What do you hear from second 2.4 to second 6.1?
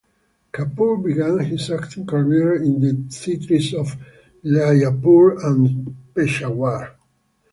in the theatres of Lyallpur and